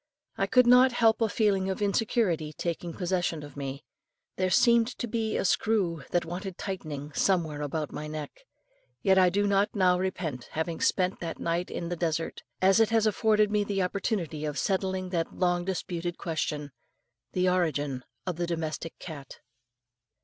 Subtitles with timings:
[0.35, 3.83] I could not help a feeling of insecurity taking possession of me;
[4.35, 8.31] there seemed to be a screw that wanted tightening somewhere about my neck.
[9.03, 12.89] Yet I do not now repent having spent that night in the desert, as it
[12.89, 16.71] has afforded me the opportunity of settling that long disputed question
[17.33, 19.37] the origin of the domestic cat.